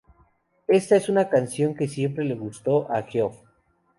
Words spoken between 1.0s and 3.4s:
una canción que siempre le gustó a Geoff.